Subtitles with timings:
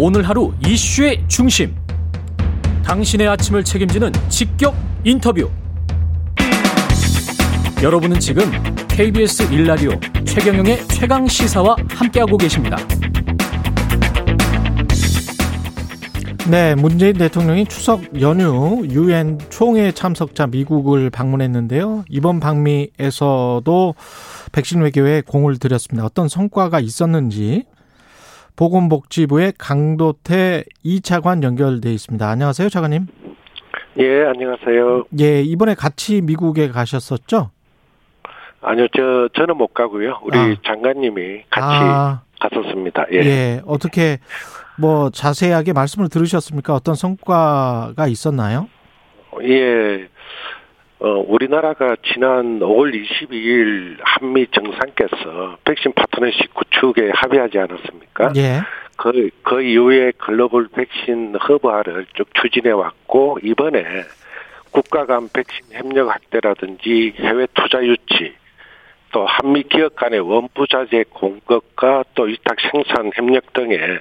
[0.00, 1.74] 오늘 하루 이슈의 중심.
[2.84, 5.50] 당신의 아침을 책임지는 직격 인터뷰.
[7.82, 8.44] 여러분은 지금
[8.86, 9.90] KBS 일라디오
[10.24, 12.76] 최경영의 최강 시사와 함께하고 계십니다.
[16.48, 22.04] 네, 문재인 대통령이 추석 연휴 유엔 총회 참석자 미국을 방문했는데요.
[22.08, 23.94] 이번 방미에서도
[24.52, 26.06] 백신 외교에 공을 들였습니다.
[26.06, 27.64] 어떤 성과가 있었는지
[28.58, 32.28] 보건복지부의 강도태 이차관 연결돼 있습니다.
[32.28, 33.06] 안녕하세요, 차관님.
[34.00, 35.04] 예, 안녕하세요.
[35.20, 37.50] 예, 이번에 같이 미국에 가셨었죠?
[38.60, 40.18] 아니요, 저 저는 못 가고요.
[40.24, 40.56] 우리 아.
[40.66, 43.06] 장관님이 같이 아, 갔었습니다.
[43.12, 43.18] 예.
[43.18, 43.62] 예.
[43.64, 44.18] 어떻게
[44.76, 46.74] 뭐 자세하게 말씀을 들으셨습니까?
[46.74, 48.68] 어떤 성과가 있었나요?
[49.44, 50.08] 예.
[51.00, 58.32] 어, 우리나라가 지난 5월 22일 한미 정상께서 백신 파트너십 구축에 합의하지 않았습니까?
[58.36, 58.60] 예.
[58.96, 63.84] 그, 그 이후에 글로벌 백신 허브화를 쭉 추진해 왔고, 이번에
[64.72, 68.34] 국가 간 백신 협력 확대라든지 해외 투자 유치,
[69.12, 74.00] 또 한미 기업 간의 원부 자재 공급과 또 위탁 생산 협력 등의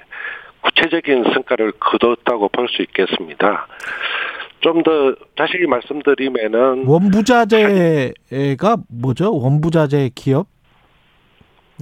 [0.62, 3.68] 구체적인 성과를 거뒀다고 볼 수 있겠습니다.
[4.60, 9.34] 좀더 자세히 말씀드리면은 원부자재가 뭐죠?
[9.36, 10.48] 원부자재 기업?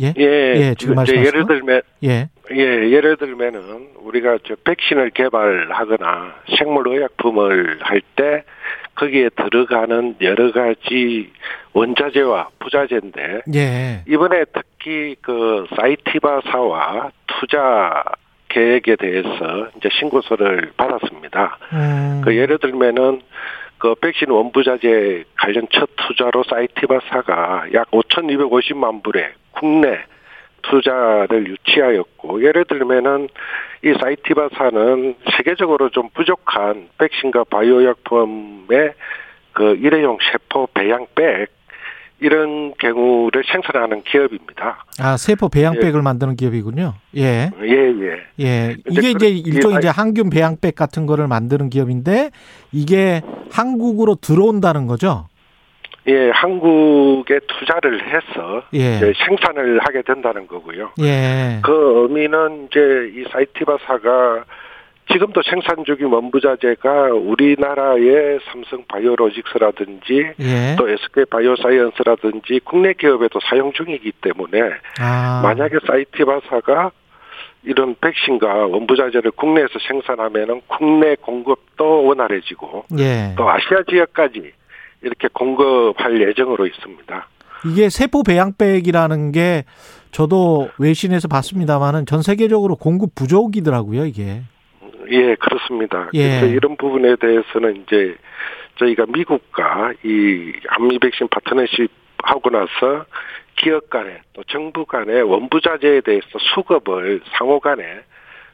[0.01, 0.13] 예?
[0.17, 1.47] 예, 예, 지금 말씀하신 예를 거?
[1.53, 2.29] 들면 예.
[2.51, 2.57] 예,
[2.91, 8.43] 예를 들면은 우리가 저 백신을 개발하거나 생물 의약품을 할 때
[8.95, 11.29] 거기에 들어가는 여러 가지
[11.73, 14.03] 원자재와 부자재인데 예.
[14.07, 18.03] 이번에 특히 그 사이티바사와 투자
[18.55, 21.57] 계획에 대해서 이제 신고서를 받았습니다.
[21.73, 22.21] 음.
[22.23, 23.21] 그 예를 들면은
[23.77, 29.99] 그 백신 원부자재 관련 첫 투자로 사이티바사가 약 5,250만 불의 국내
[30.61, 33.27] 투자를 유치하였고 예를 들면은
[33.83, 38.93] 이 사이티바사는 세계적으로 좀 부족한 백신과 바이오 약품의
[39.51, 41.49] 그 일회용 세포 배양백
[42.19, 44.85] 이런 경우를 생산하는 기업입니다.
[44.99, 46.93] 아, 세포 배양백을 만드는 기업이군요.
[47.17, 47.51] 예.
[47.61, 48.17] 예, 예.
[48.39, 48.75] 예.
[48.89, 52.31] 이제 이게 이제 그- 일종의 이- 이제 항균 배양백 같은 거를 만드는 기업인데
[52.71, 53.21] 이게
[53.51, 55.27] 한국으로 들어온다는 거죠?
[56.07, 58.99] 예, 한국에 투자를 해서 예.
[59.27, 60.91] 생산을 하게 된다는 거고요.
[61.01, 61.59] 예.
[61.63, 62.79] 그 의미는 이제
[63.19, 64.45] 이 사이티바사가
[65.11, 70.75] 지금도 생산 중인 원부자재가 우리나라의 삼성 바이오로직스라든지 예.
[70.77, 74.61] 또 SK 바이오사이언스라든지 국내 기업에도 사용 중이기 때문에
[74.99, 75.41] 아.
[75.43, 76.91] 만약에 사이티바사가
[77.63, 83.33] 이런 백신과 원부자재를 국내에서 생산하면은 국내 공급도 원활해지고 예.
[83.37, 84.51] 또 아시아 지역까지
[85.01, 87.27] 이렇게 공급할 예정으로 있습니다.
[87.65, 89.65] 이게 세포 배양백이라는 게
[90.11, 94.41] 저도 외신에서 봤습니다만은 전 세계적으로 공급 부족이더라고요, 이게.
[95.09, 96.09] 예, 그렇습니다.
[96.13, 96.39] 예.
[96.39, 98.15] 그래서 이런 부분에 대해서는 이제
[98.77, 101.89] 저희가 미국과 이 한미 백신 파트너십
[102.23, 103.05] 하고 나서
[103.55, 108.01] 기업 간에 또 정부 간에 원부자재에 대해서 수급을 상호 간에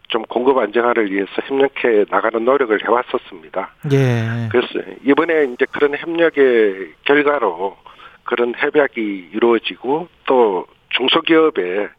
[0.10, 3.74] 좀 공급 안정화를 위해서 협력해 나가는 노력을 해왔었습니다.
[3.94, 4.50] 예.
[4.52, 4.68] 그래서
[5.06, 7.78] 이번에 이제 그런 협력의 결과로
[8.24, 11.90] 그런 협약이 이루어지고 또 중소기업의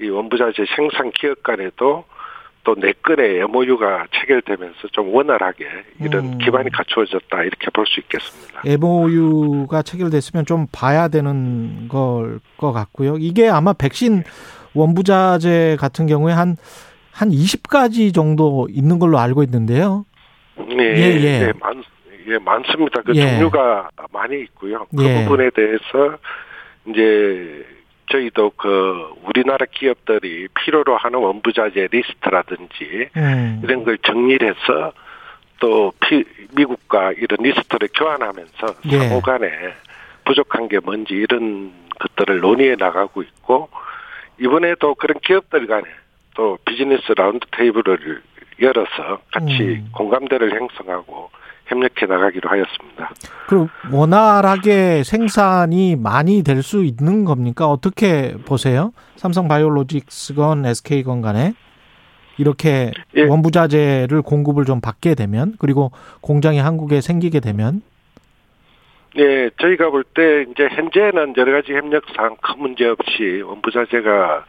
[0.00, 2.04] 이 원부자재 생산 기업 간에도
[2.64, 5.66] 또네 건의 MOU가 체결되면서 좀 원활하게
[6.00, 6.38] 이런 음.
[6.38, 8.62] 기반이 갖추어졌다 이렇게 볼 수 있겠습니다.
[8.64, 13.16] MOU가 체결됐으면 좀 봐야 되는 걸 것 같고요.
[13.18, 14.22] 이게 아마 백신
[14.74, 16.56] 원부자재 같은 경우에 한,
[17.12, 20.04] 한 20가지 정도 있는 걸로 알고 있는데요.
[20.70, 21.24] 예, 예, 예.
[21.48, 21.82] 예, 많,
[22.28, 23.02] 예, 많습니다.
[23.02, 23.38] 그 예.
[23.38, 24.86] 종류가 많이 있고요.
[24.96, 25.22] 그 예.
[25.24, 26.16] 부분에 대해서
[26.86, 27.64] 이제
[28.10, 33.60] 저희도 그 우리나라 기업들이 필요로 하는 원부자재 리스트라든지 음.
[33.64, 34.92] 이런 걸 정리해서
[35.60, 38.98] 또 피, 미국과 이런 리스트를 교환하면서 예.
[38.98, 39.48] 상호 간에
[40.24, 43.68] 부족한 게 뭔지 이런 것들을 논의해 나가고 있고
[44.38, 45.84] 이번에도 그런 기업들 간에
[46.34, 48.22] 또 비즈니스 라운드 테이블을
[48.60, 49.88] 열어서 같이 음.
[49.92, 51.30] 공감대를 형성하고
[51.66, 53.10] 협력해 나가기로 하였습니다.
[53.48, 57.68] 그리고 원활하게 생산이 많이 될 수 있는 겁니까?
[57.68, 58.92] 어떻게 보세요?
[59.16, 61.52] 삼성 바이오로직스건 SK건 간에
[62.38, 63.22] 이렇게 예.
[63.24, 65.90] 원부자재를 공급을 좀 받게 되면 그리고
[66.20, 67.82] 공장이 한국에 생기게 되면
[69.16, 74.44] 네, 저희가 볼 때 이제 현재는 여러 가지 협력상 큰 문제 없이 원부자재가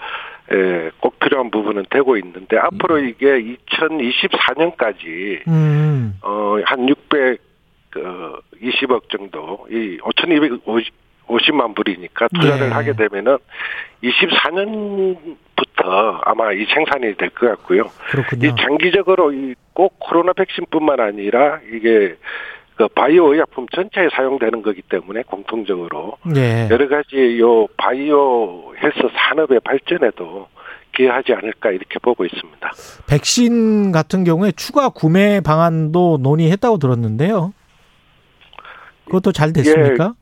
[0.51, 6.17] 에, 꼭 필요한 부분은 되고 있는데 앞으로 이게 2024년까지 음.
[6.21, 7.41] 어, 한 600,
[7.89, 10.93] 그, 20억 정도, 이 5,250,
[11.27, 12.73] 50만 불이니까 투자를 네.
[12.73, 13.37] 하게 되면은
[14.03, 17.89] 24년부터 아마 이 생산이 될 것 같고요.
[18.11, 18.47] 그렇군요.
[18.47, 22.15] 이 장기적으로 이 꼭 코로나 백신뿐만 아니라 이게
[22.75, 26.67] 그 바이오 의약품 전체에 사용되는 거기 때문에 공통적으로 예.
[26.69, 30.47] 여러 가지 요 바이오 헬스 산업의 발전에도
[30.95, 32.71] 기여하지 않을까 이렇게 보고 있습니다.
[33.09, 37.53] 백신 같은 경우에 추가 구매 방안도 논의했다고 들었는데요.
[39.05, 40.13] 그것도 잘 됐습니까?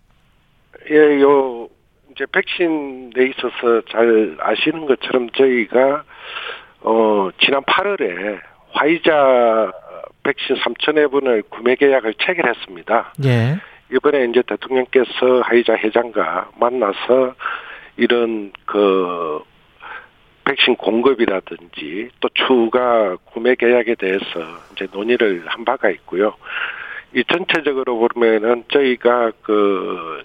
[0.92, 1.68] 예, 요
[2.12, 6.04] 이제 백신에 있어서 잘 아시는 것처럼 저희가
[6.82, 8.40] 어 지난 8월에
[8.72, 9.72] 화이자
[10.24, 13.14] 백신 3천 회분을 구매 계약을 체결했습니다.
[13.26, 13.58] 예.
[13.94, 17.36] 이번에 이제 대통령께서 화이자 회장과 만나서
[17.98, 19.42] 이런 그
[20.46, 24.24] 백신 공급이라든지 또 추가 구매 계약에 대해서
[24.74, 26.34] 이제 논의를 한 바가 있고요.
[27.14, 30.24] 이 전체적으로 보면은 저희가 그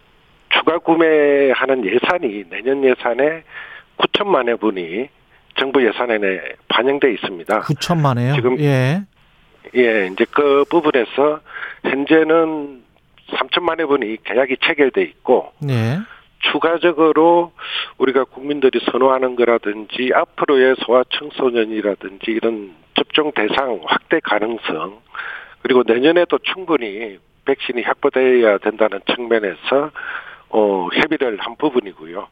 [0.51, 3.43] 추가 구매하는 예산이 내년 예산에
[3.99, 5.09] 9천만 회분이
[5.59, 7.61] 정부 예산에 반영돼 있습니다.
[7.61, 8.35] 9천만에요.
[8.37, 9.03] 지금- 예.
[9.77, 11.41] 예, 이제 그 부분에서
[11.85, 12.83] 현재는
[13.31, 15.99] 3천만 회분이 계약이 체결돼 있고 예.
[16.41, 17.53] 추가적으로
[17.99, 25.01] 우리가 국민들이 선호하는 거라든지 앞으로의 소아 청소년이라든지 이런 접종 대상 확대 가능성
[25.63, 29.91] 그리고 내년에도 충분히 백신이 확보되어야 된다는 측면에서
[30.51, 32.29] 어 협의를 한 부분이고요.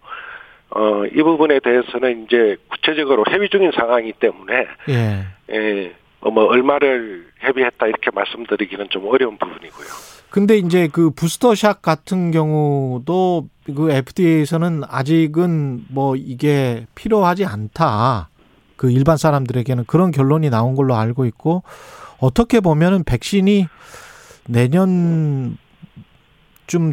[0.71, 5.25] 어 이 부분에 대해서는 이제 구체적으로 협의 중인 상황이기 때문에 예.
[5.51, 5.91] 예, 어,
[6.21, 9.87] 뭐 얼마를 협의했다 이렇게 말씀드리기는 좀 어려운 부분이고요.
[10.31, 18.29] 근데 이제 그 부스터샷 같은 경우도 그 FDA에서는 아직은 뭐 이게 필요하지 않다.
[18.77, 21.63] 그 일반 사람들에게는 그런 결론이 나온 걸로 알고 있고
[22.19, 23.67] 어떻게 보면은 백신이
[24.49, 25.57] 내년쯤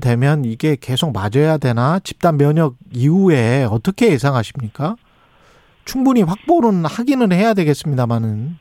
[0.02, 2.00] 되면 이게 계속 맞아야 되나?
[2.00, 4.96] 집단 면역 이후에 어떻게 예상하십니까?
[5.86, 8.58] 충분히 확보는 하기는 해야 되겠습니다만은.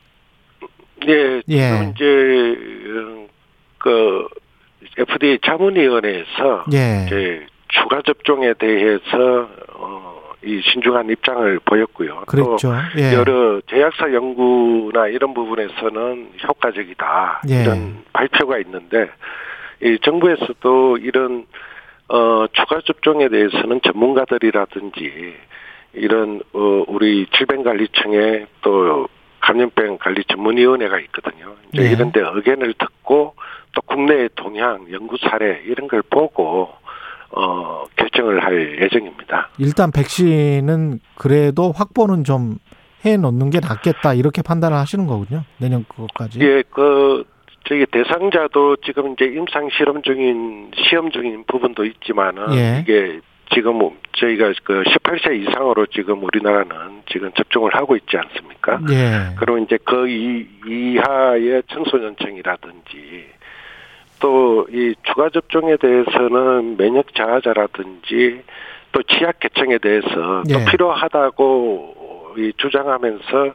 [1.09, 1.71] 예, 예.
[1.71, 3.29] 지금 이제 음,
[3.79, 4.27] 그
[4.99, 7.05] FDA 자문위원회에서 예.
[7.07, 12.23] 이제 추가 접종에 대해서 어, 이 신중한 입장을 보였고요.
[12.27, 12.73] 그랬죠.
[12.73, 13.15] 또 예.
[13.15, 17.63] 여러 제약사 연구나 이런 부분에서는 효과적이다 예.
[17.63, 19.09] 이런 발표가 있는데
[19.83, 21.47] 이 정부에서도 이런
[22.09, 25.35] 어 추가 접종에 대해서는 전문가들이라든지
[25.95, 29.09] 이런 어 우리 질병관리청에 또
[29.43, 31.55] 감염병 관리 전문위원회가 있거든요.
[31.73, 31.93] 이제 네.
[31.93, 33.35] 이런데 의견을 듣고
[33.75, 36.71] 또 국내의 동향, 연구 사례 이런 걸 보고
[37.31, 39.51] 어 결정을 할 예정입니다.
[39.59, 42.59] 일단 백신은 그래도 확보는 좀
[43.05, 45.45] 해 놓는 게 낫겠다 이렇게 판단을 하시는 거군요.
[45.59, 46.41] 내년 그것까지.
[46.41, 47.25] 예, 그
[47.65, 52.81] 저기 대상자도 지금 이제 임상 실험 중인 시험 중인 부분도 있지만은 예.
[52.81, 53.21] 이게
[53.55, 58.81] 지금 뭐 저희가 그 18세 이상으로 지금 우리나라는 지금 접종을 하고 있지 않습니까?
[58.91, 59.35] 예.
[59.39, 63.27] 그리고 이제 그 이, 이하의 청소년층이라든지
[64.21, 68.43] 또 이 추가 접종에 대해서는 면역 저하자라든지
[68.93, 70.53] 또 취약 계층에 대해서 예.
[70.55, 73.55] 또 필요하다고 이 주장하면서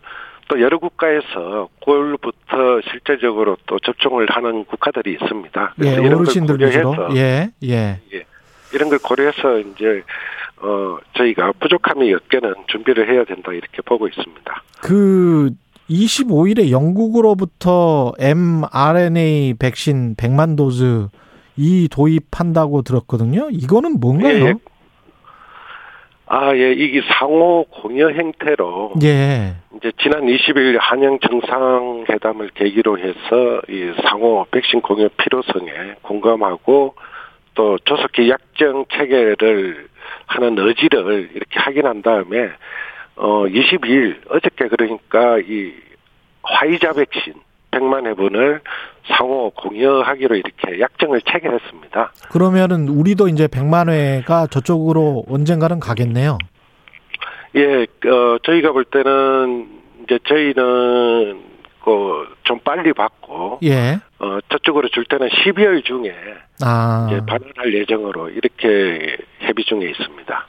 [0.49, 5.73] 또 여러 국가에서 9월부터 실제적으로 또 접종을 하는 국가들이 있습니다.
[5.79, 6.33] 예, 그래서 이런 걸.
[6.45, 7.49] 고려해서 예.
[7.63, 7.99] 예.
[8.73, 10.03] 이런 걸 고려해서 이제
[10.61, 14.63] 어 저희가 부족함이 없게는 준비를 해야 된다 이렇게 보고 있습니다.
[14.81, 15.51] 그
[15.89, 21.07] 25일에 영국으로부터 mRNA 백신 100만 도즈
[21.55, 23.49] 이 도입한다고 들었거든요.
[23.51, 24.45] 이거는 뭔가요?
[24.45, 24.53] 예,
[26.27, 29.55] 아, 예, 이게 상호 공여 형태로 예.
[29.77, 36.95] 이제 지난 20일 한영 정상회담을 계기로 해서 이 상호 백신 공여 필요성에 공감하고
[37.57, 39.87] 또 조속히 약정 체계를
[40.27, 42.51] 하는 의지를 이렇게 확인한 다음에
[43.15, 45.73] 어 22일 어저께 그러니까 이
[46.43, 47.33] 화이자 백신
[47.71, 48.61] 100만 회분을
[49.07, 52.11] 상호 공여하기로 이렇게 약정을 체결했습니다.
[52.31, 56.37] 그러면은 우리도 이제 100만 회가 저쪽으로 언젠가는 가겠네요.
[57.55, 59.67] 예, 어, 저희가 볼 때는
[60.03, 61.41] 이제 저희는
[61.87, 63.99] 그좀 빨리 받고 예.
[64.19, 66.13] 어, 저쪽으로 줄 때는 12월 중에
[66.61, 67.07] 아.
[67.09, 70.47] 이제 반환할 예정으로 이렇게 협의 중에 있습니다.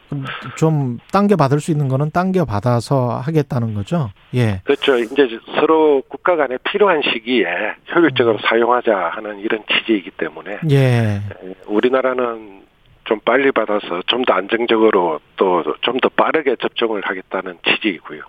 [0.57, 4.11] 좀 당겨 받을 수 있는 거는 당겨 받아서 하겠다는 거죠.
[4.35, 4.62] 예.
[4.64, 4.99] 그렇죠.
[4.99, 5.28] 이제
[5.61, 7.47] 서로 국가 간에 필요한 시기에
[7.95, 10.76] 효율적으로 사용하자 하는 이런 취지이기 때문에 예.
[10.76, 11.21] 에,
[11.66, 12.62] 우리나라는
[13.09, 18.21] 좀 빨리 받아서 좀 더 안정적으로 또 좀 더 빠르게 접종을 하겠다는 취지이고요.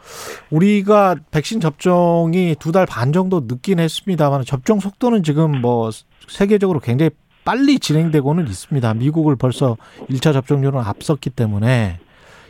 [0.50, 5.89] 우리가 백신 접종이 두 달 반 정도 늦긴 했습니다만 접종 속도는 지금 뭐
[6.27, 7.12] 세계적으로 굉장히
[7.43, 8.93] 빨리 진행되고는 있습니다.
[8.93, 9.75] 미국을 벌써
[10.09, 12.00] 1차 접종률은 앞섰기 때문에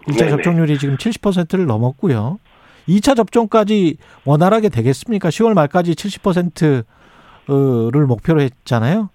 [0.07, 0.29] 1차 네네.
[0.31, 2.39] 접종률이 지금 70%를 넘었고요.
[2.87, 5.29] 2차 접종까지 원활하게 되겠습니까?
[5.29, 9.09] 10월 말까지 70%를 목표로 했잖아요.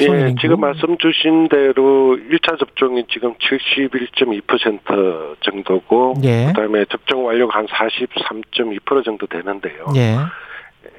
[0.00, 0.34] 예.
[0.40, 6.46] 지금 말씀 주신 대로 1차 접종이 지금 71.2% 정도고 예.
[6.46, 9.86] 그다음에 접종 완료가 한 43.2% 정도 되는데요.
[9.96, 10.16] 예.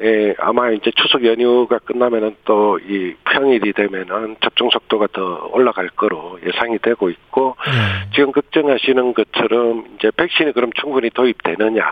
[0.01, 6.39] 예, 아마 이제 추석 연휴가 끝나면은 또 이 평일이 되면은 접종 속도가 더 올라갈 거로
[6.45, 8.09] 예상이 되고 있고 예.
[8.13, 11.83] 지금 걱정하시는 것처럼 이제 백신이 그럼 충분히 도입되느냐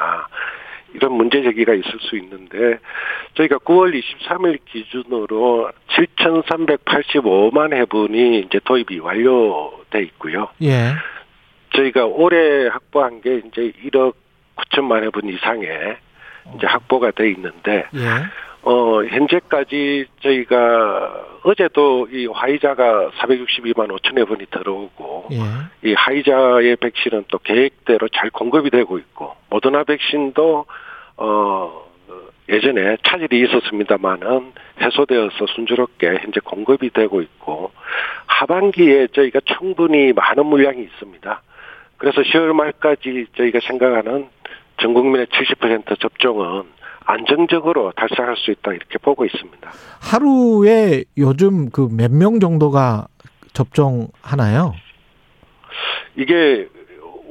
[0.94, 2.80] 이런 문제 제기가 있을 수 있는데
[3.36, 10.50] 저희가 9월 23일 기준으로 7,385만 회분이 이제 도입이 완료돼 있고요.
[10.62, 10.94] 예.
[11.76, 14.14] 저희가 올해 확보한 게 이제 1억
[14.56, 15.98] 9천만 회분 이상의
[16.56, 18.08] 이제 확보가 돼 있는데 예.
[18.64, 25.90] 어 현재까지 저희가 어제도 이 화이자가 462만 5천 회분이 들어오고 예.
[25.90, 30.66] 이 하이자의 백신은 또 계획대로 잘 공급이 되고 있고 모더나 백신도
[31.18, 31.92] 어
[32.50, 37.72] 예전에 차질이 있었습니다만은 해소되어서 순조롭게 현재 공급이 되고 있고
[38.26, 41.42] 하반기에 저희가 충분히 많은 물량이 있습니다.
[41.98, 44.28] 그래서 10월 말까지 저희가 생각하는
[44.82, 46.64] 전 국민의 70% 접종은
[47.06, 49.72] 안정적으로 달성할 수 있다 이렇게 보고 있습니다.
[50.02, 53.08] 하루에 요즘 그 몇 명 정도가
[53.54, 54.74] 접종하나요?
[56.16, 56.68] 이게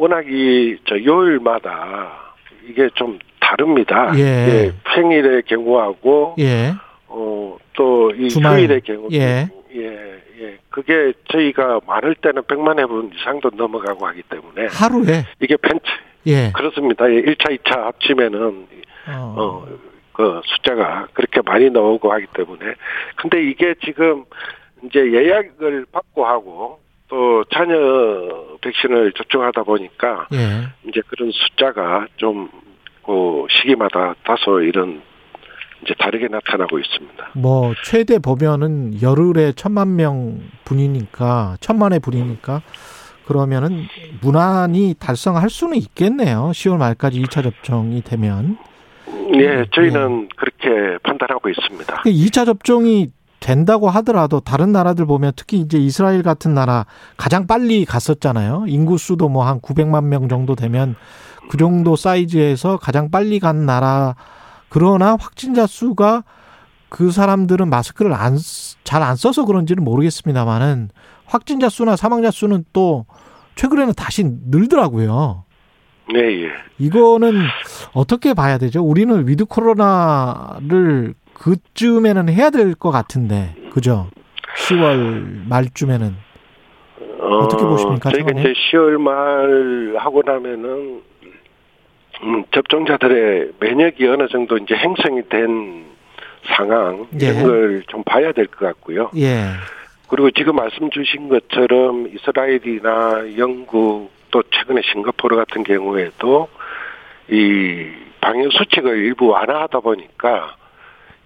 [0.00, 2.32] 워낙 이 저 요일마다
[2.66, 4.12] 이게 좀 다릅니다.
[4.16, 4.46] 예.
[4.46, 6.72] 이게 평일의 경우하고 예.
[7.08, 8.58] 어또 이 주말.
[8.60, 9.46] 휴일의 경우 예.
[9.74, 10.58] 예, 예.
[10.70, 15.84] 그게 저희가 많을 때는 100만 회분 이상도 넘어가고 하기 때문에 하루에 이게 펜트
[16.26, 16.50] 예.
[16.54, 17.10] 그렇습니다.
[17.12, 18.66] 예, 1차, 2차 합치면은
[19.08, 19.34] 어.
[19.36, 19.66] 어,
[20.12, 22.74] 그 숫자가 그렇게 많이 나오고 하기 때문에.
[23.16, 24.24] 근데 이게 지금
[24.84, 26.80] 이제 예약을 받고 하고
[27.10, 30.68] 또 자녀 백신을 접종하다 보니까 예.
[30.88, 32.48] 이제 그런 숫자가 좀
[33.10, 35.02] 그 시기마다 다소 이런
[35.82, 37.30] 이제 다르게 나타나고 있습니다.
[37.34, 42.62] 뭐 최대 보면은 열흘에 천만 명 분이니까 천만의 분이니까
[43.26, 43.86] 그러면은
[44.20, 46.50] 무난히 달성할 수는 있겠네요.
[46.52, 48.58] 10월 말까지 2차 접종이 되면
[49.34, 52.02] 예, 저희는 그렇게 판단하고 있습니다.
[52.04, 53.08] 2차 접종이
[53.40, 56.84] 된다고 하더라도 다른 나라들 보면 특히 이제 이스라엘 같은 나라
[57.16, 58.64] 가장 빨리 갔었잖아요.
[58.68, 60.94] 인구 수도 뭐 한 900만 명 정도 되면
[61.50, 64.14] 그 정도 사이즈에서 가장 빨리 간 나라
[64.68, 66.22] 그러나 확진자 수가
[66.90, 68.36] 그 사람들은 마스크를 안
[68.84, 70.90] 잘 안 써서 그런지는 모르겠습니다만은
[71.26, 73.06] 확진자 수나 사망자 수는 또
[73.54, 75.44] 최근에는 다시 늘더라고요.
[76.12, 76.48] 네, 예.
[76.78, 77.40] 이거는
[77.92, 78.82] 어떻게 봐야 되죠?
[78.82, 84.08] 우리는 with 코로나를 그쯤에는 해야 될 것 같은데, 그죠?
[84.68, 86.14] 10월 말쯤에는.
[87.20, 88.30] 어, 어떻게 보십니까, 저희가?
[88.38, 91.02] 이제 10월 말 하고 나면은
[92.22, 95.86] 음, 접종자들의 면역이 어느 정도 이제 형성이 된
[96.44, 97.26] 상황 예.
[97.28, 99.10] 이런 걸 좀 봐야 될 것 같고요.
[99.16, 99.44] 예,
[100.08, 106.48] 그리고 지금 말씀 주신 것처럼 이스라엘이나 영국 또 최근에 싱가포르 같은 경우에도
[107.30, 107.88] 이
[108.20, 110.56] 방역 수칙을 일부 완화하다 보니까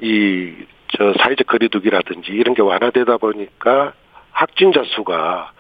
[0.01, 0.53] 이
[0.97, 3.95] 저 사회적 거리두기라든지 이런 게 완화되다 보니까
[4.31, 5.53] 확진자 수가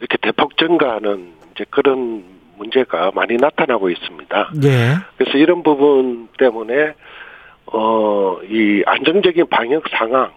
[0.00, 2.24] 이렇게 대폭 증가하는 이제 그런
[2.56, 4.52] 문제가 많이 나타나고 있습니다.
[4.64, 6.94] 예, 그래서 이런 부분 때문에
[7.66, 10.32] 어 이 안정적인 방역 상황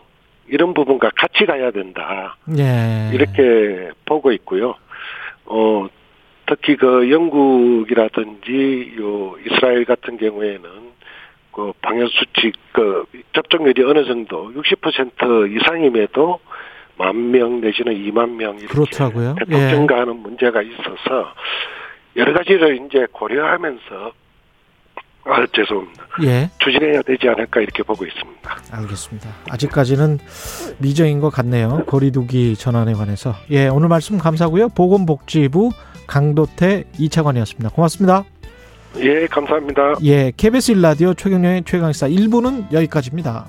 [0.47, 2.35] 이런 부분과 같이 가야 된다.
[2.57, 3.09] 예.
[3.13, 4.75] 이렇게 보고 있고요.
[5.45, 5.87] 어,
[6.45, 10.69] 특히 그 영국이라든지 요 이스라엘 같은 경우에는
[11.53, 16.39] 그 방역 수칙 그 접종률이 어느 정도 60% 이상임에도
[16.97, 19.35] 만 명 내지는 2만 명 이렇게 그렇더라고요.
[19.49, 19.69] 예.
[19.71, 21.33] 증가하는 문제가 있어서
[22.15, 24.11] 여러 가지를 이제 고려하면서
[25.25, 26.03] 아 죄송합니다.
[26.23, 28.55] 예, 추진해야 되지 않을까 이렇게 보고 있습니다.
[28.71, 29.29] 알겠습니다.
[29.49, 30.19] 아직까지는
[30.79, 31.83] 미정인 것 같네요.
[31.87, 33.33] 거리두기 전환에 관해서.
[33.49, 34.69] 예, 오늘 말씀 감사고요.
[34.69, 35.71] 보건복지부
[36.07, 37.69] 강도태 이차관이었습니다.
[37.69, 38.25] 고맙습니다.
[38.97, 39.95] 예, 감사합니다.
[40.03, 43.45] 예, KBS 일라디오 최경영의 최강시사 1부는 여기까지입니다.